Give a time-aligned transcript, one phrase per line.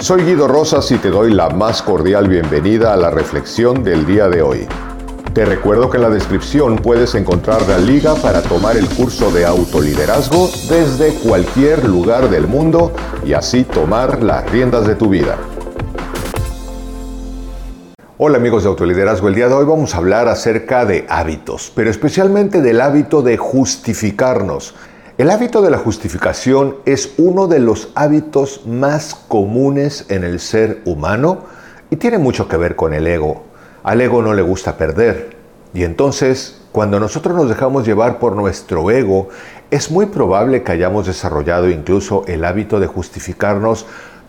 [0.00, 4.28] Soy Guido Rosas y te doy la más cordial bienvenida a la reflexión del día
[4.28, 4.68] de hoy.
[5.34, 9.44] Te recuerdo que en la descripción puedes encontrar la liga para tomar el curso de
[9.44, 12.92] autoliderazgo desde cualquier lugar del mundo
[13.26, 15.36] y así tomar las riendas de tu vida.
[18.18, 21.90] Hola amigos de Autoliderazgo, el día de hoy vamos a hablar acerca de hábitos, pero
[21.90, 24.76] especialmente del hábito de justificarnos.
[25.18, 30.80] El hábito de la justificación es uno de los hábitos más comunes en el ser
[30.84, 31.40] humano
[31.90, 33.42] y tiene mucho que ver con el ego.
[33.82, 35.36] Al ego no le gusta perder
[35.74, 39.28] y entonces cuando nosotros nos dejamos llevar por nuestro ego,
[39.72, 43.86] es muy probable que hayamos desarrollado incluso el hábito de justificarnos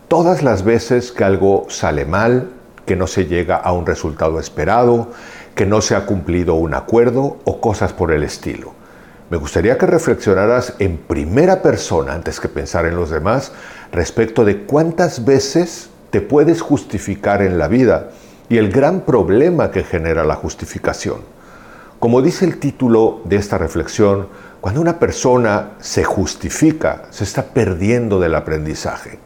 [0.08, 2.50] todas las veces que algo sale mal,
[2.88, 5.10] que no se llega a un resultado esperado,
[5.54, 8.79] que no se ha cumplido un acuerdo o cosas por el estilo.
[9.30, 13.52] Me gustaría que reflexionaras en primera persona, antes que pensar en los demás,
[13.92, 18.10] respecto de cuántas veces te puedes justificar en la vida
[18.50, 21.20] y el gran problema que genera la justificación.
[22.00, 24.30] Como dice el título de esta reflexión,
[24.62, 29.20] cuando una persona se justifica, se está perdiendo del aprendizaje.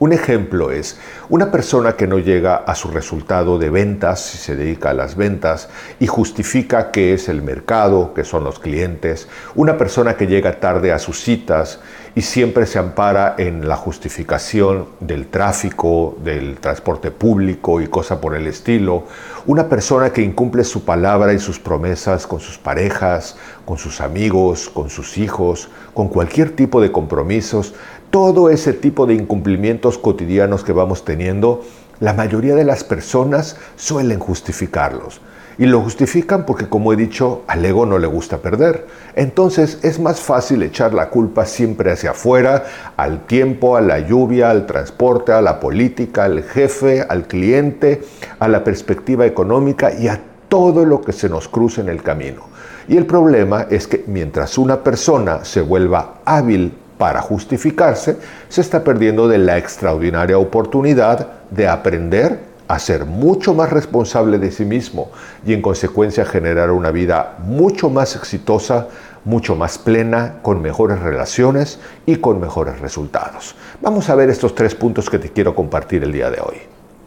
[0.00, 0.96] Un ejemplo es
[1.28, 5.16] una persona que no llega a su resultado de ventas, si se dedica a las
[5.16, 5.68] ventas,
[5.98, 9.26] y justifica que es el mercado, que son los clientes.
[9.56, 11.80] Una persona que llega tarde a sus citas
[12.14, 18.36] y siempre se ampara en la justificación del tráfico, del transporte público y cosa por
[18.36, 19.04] el estilo.
[19.46, 24.68] Una persona que incumple su palabra y sus promesas con sus parejas, con sus amigos,
[24.68, 27.74] con sus hijos, con cualquier tipo de compromisos
[28.10, 31.62] todo ese tipo de incumplimientos cotidianos que vamos teniendo,
[32.00, 35.20] la mayoría de las personas suelen justificarlos.
[35.58, 38.86] Y lo justifican porque, como he dicho, al ego no le gusta perder.
[39.16, 42.64] Entonces es más fácil echar la culpa siempre hacia afuera,
[42.96, 48.02] al tiempo, a la lluvia, al transporte, a la política, al jefe, al cliente,
[48.38, 52.42] a la perspectiva económica y a todo lo que se nos cruce en el camino.
[52.86, 58.84] Y el problema es que mientras una persona se vuelva hábil para justificarse, se está
[58.84, 65.10] perdiendo de la extraordinaria oportunidad de aprender a ser mucho más responsable de sí mismo
[65.46, 68.88] y en consecuencia generar una vida mucho más exitosa,
[69.24, 73.54] mucho más plena, con mejores relaciones y con mejores resultados.
[73.80, 76.56] Vamos a ver estos tres puntos que te quiero compartir el día de hoy.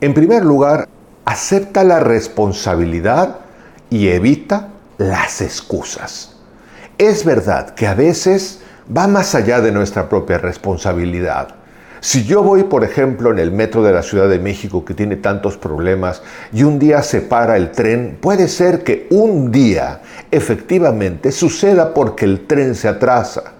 [0.01, 0.87] En primer lugar,
[1.25, 3.37] acepta la responsabilidad
[3.91, 6.37] y evita las excusas.
[6.97, 8.60] Es verdad que a veces
[8.95, 11.55] va más allá de nuestra propia responsabilidad.
[12.03, 15.17] Si yo voy, por ejemplo, en el metro de la Ciudad de México que tiene
[15.17, 21.31] tantos problemas y un día se para el tren, puede ser que un día efectivamente
[21.31, 23.53] suceda porque el tren se atrasa.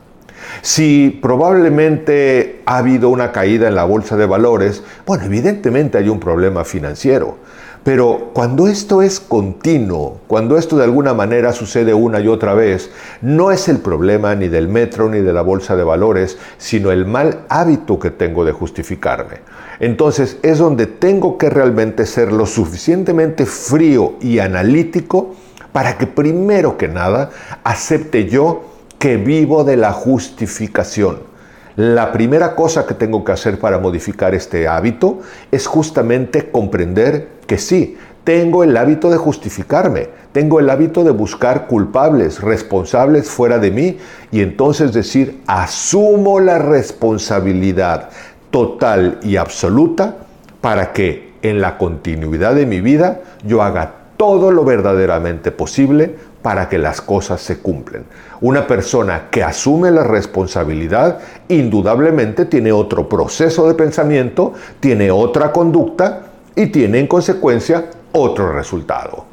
[0.64, 6.20] Si probablemente ha habido una caída en la bolsa de valores, bueno, evidentemente hay un
[6.20, 7.38] problema financiero.
[7.84, 12.92] Pero cuando esto es continuo, cuando esto de alguna manera sucede una y otra vez,
[13.22, 17.08] no es el problema ni del metro ni de la bolsa de valores, sino el
[17.08, 19.38] mal hábito que tengo de justificarme.
[19.80, 25.34] Entonces es donde tengo que realmente ser lo suficientemente frío y analítico
[25.72, 27.32] para que primero que nada
[27.64, 28.64] acepte yo
[29.00, 31.32] que vivo de la justificación.
[31.78, 35.22] La primera cosa que tengo que hacer para modificar este hábito
[35.52, 41.68] es justamente comprender que sí, tengo el hábito de justificarme, tengo el hábito de buscar
[41.68, 43.98] culpables, responsables fuera de mí
[44.32, 48.08] y entonces decir, asumo la responsabilidad
[48.52, 50.16] total y absoluta
[50.62, 56.70] para que en la continuidad de mi vida yo haga todo lo verdaderamente posible para
[56.70, 58.06] que las cosas se cumplen.
[58.40, 61.20] Una persona que asume la responsabilidad
[61.50, 69.26] indudablemente tiene otro proceso de pensamiento, tiene otra conducta y tiene en consecuencia otro resultado.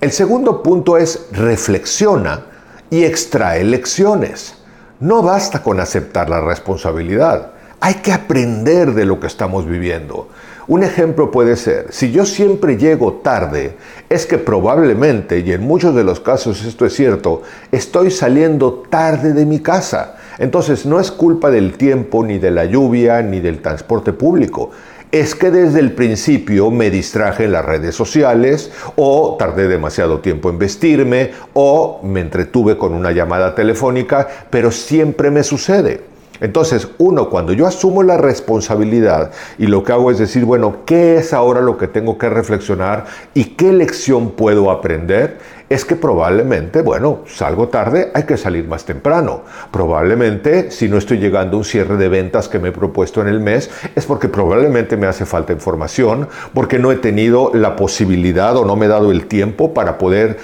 [0.00, 2.46] El segundo punto es reflexiona
[2.90, 4.54] y extrae lecciones.
[5.00, 7.52] No basta con aceptar la responsabilidad.
[7.80, 10.28] Hay que aprender de lo que estamos viviendo.
[10.66, 13.76] Un ejemplo puede ser, si yo siempre llego tarde,
[14.10, 17.42] es que probablemente, y en muchos de los casos esto es cierto,
[17.72, 20.16] estoy saliendo tarde de mi casa.
[20.38, 24.70] Entonces no es culpa del tiempo, ni de la lluvia, ni del transporte público.
[25.10, 30.50] Es que desde el principio me distraje en las redes sociales o tardé demasiado tiempo
[30.50, 36.02] en vestirme o me entretuve con una llamada telefónica, pero siempre me sucede.
[36.40, 41.16] Entonces, uno, cuando yo asumo la responsabilidad y lo que hago es decir, bueno, ¿qué
[41.16, 45.38] es ahora lo que tengo que reflexionar y qué lección puedo aprender?
[45.68, 49.42] Es que probablemente, bueno, salgo tarde, hay que salir más temprano.
[49.70, 53.28] Probablemente, si no estoy llegando a un cierre de ventas que me he propuesto en
[53.28, 58.56] el mes, es porque probablemente me hace falta información, porque no he tenido la posibilidad
[58.56, 60.38] o no me he dado el tiempo para poder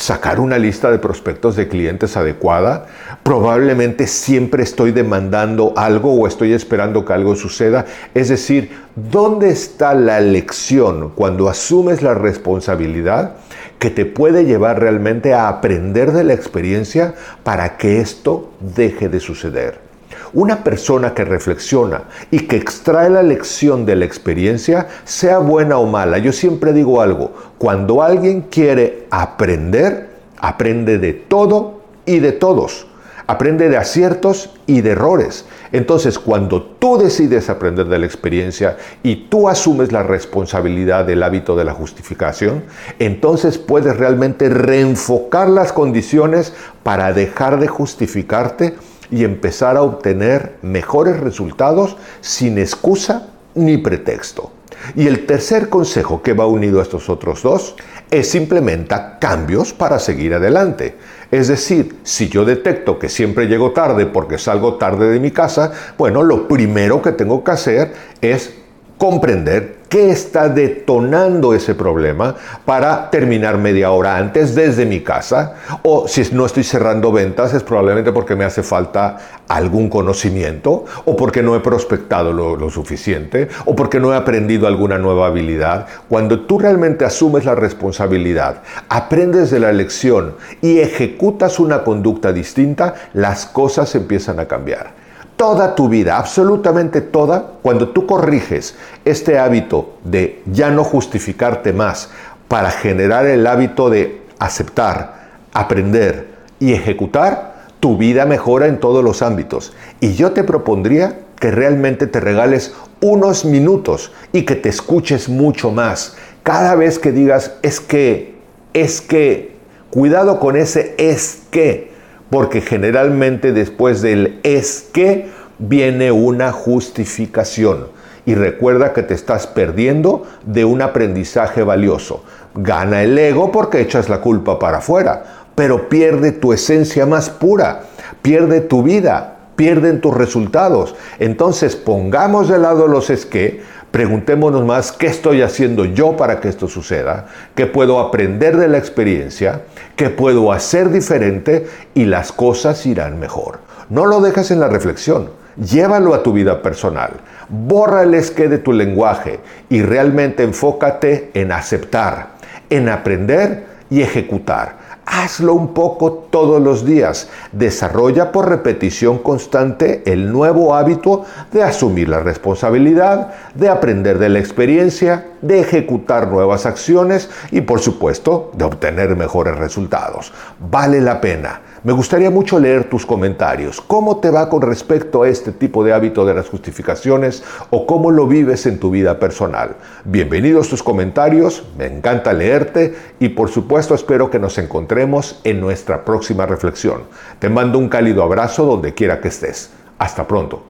[0.00, 2.86] sacar una lista de prospectos de clientes adecuada.
[3.22, 7.84] Probablemente siempre estoy demandando algo o estoy esperando que algo suceda.
[8.14, 13.34] Es decir, ¿dónde está la lección cuando asumes la responsabilidad
[13.78, 17.14] que te puede llevar realmente a aprender de la experiencia
[17.44, 19.89] para que esto deje de suceder?
[20.32, 25.86] Una persona que reflexiona y que extrae la lección de la experiencia, sea buena o
[25.86, 32.86] mala, yo siempre digo algo, cuando alguien quiere aprender, aprende de todo y de todos.
[33.26, 35.44] Aprende de aciertos y de errores.
[35.70, 41.54] Entonces, cuando tú decides aprender de la experiencia y tú asumes la responsabilidad del hábito
[41.54, 42.64] de la justificación,
[42.98, 48.74] entonces puedes realmente reenfocar las condiciones para dejar de justificarte
[49.10, 54.52] y empezar a obtener mejores resultados sin excusa ni pretexto.
[54.96, 57.76] Y el tercer consejo que va unido a estos otros dos
[58.10, 60.96] es implementa cambios para seguir adelante.
[61.30, 65.72] Es decir, si yo detecto que siempre llego tarde porque salgo tarde de mi casa,
[65.98, 68.54] bueno, lo primero que tengo que hacer es
[69.00, 72.34] comprender qué está detonando ese problema
[72.66, 75.54] para terminar media hora antes desde mi casa.
[75.82, 79.16] O si no estoy cerrando ventas es probablemente porque me hace falta
[79.48, 84.98] algún conocimiento o porque no he prospectado lo, suficiente o porque no he aprendido alguna
[84.98, 85.86] nueva habilidad.
[86.06, 92.96] Cuando tú realmente asumes la responsabilidad, aprendes de la lección y ejecutas una conducta distinta,
[93.14, 94.99] las cosas empiezan a cambiar
[95.40, 98.74] toda tu vida, absolutamente toda, cuando tú corriges
[99.06, 102.10] este hábito de ya no justificarte más
[102.46, 106.28] para generar el hábito de aceptar, aprender
[106.58, 109.72] y ejecutar, tu vida mejora en todos los ámbitos.
[109.98, 115.70] Y yo te propondría que realmente te regales unos minutos y que te escuches mucho
[115.70, 116.18] más.
[116.42, 118.34] Cada vez que digas es que,
[118.74, 119.56] es que,
[119.88, 121.89] cuidado con ese es que
[122.30, 125.28] porque generalmente después del es que
[125.58, 127.88] viene una justificación.
[128.24, 132.22] Y recuerda que te estás perdiendo de un aprendizaje valioso.
[132.54, 135.24] Gana el ego porque echas la culpa para afuera,
[135.54, 137.82] pero pierde tu esencia más pura,
[138.22, 140.94] pierde tu vida, pierden tus resultados.
[141.18, 146.48] Entonces pongamos de lado los es que, preguntémonos más qué estoy haciendo yo para que
[146.48, 149.62] esto suceda, qué puedo aprender de la experiencia,
[149.96, 153.58] qué puedo hacer diferente y las cosas irán mejor.
[153.88, 157.12] No lo dejes en la reflexión, llévalo a tu vida personal,
[157.48, 162.28] borra el esqué de tu lenguaje y realmente enfócate en aceptar,
[162.70, 164.79] en aprender y ejecutar.
[165.12, 167.28] Hazlo un poco todos los días.
[167.50, 174.38] Desarrolla por repetición constante el nuevo hábito de asumir la responsabilidad, de aprender de la
[174.38, 180.32] experiencia, de ejecutar nuevas acciones y por supuesto de obtener mejores resultados.
[180.58, 181.62] Vale la pena.
[181.82, 183.80] Me gustaría mucho leer tus comentarios.
[183.80, 188.10] ¿Cómo te va con respecto a este tipo de hábito de las justificaciones o cómo
[188.10, 189.76] lo vives en tu vida personal?
[190.04, 196.04] Bienvenidos tus comentarios, me encanta leerte y por supuesto espero que nos encontremos en nuestra
[196.04, 197.04] próxima reflexión.
[197.38, 199.70] Te mando un cálido abrazo donde quiera que estés.
[199.98, 200.69] Hasta pronto.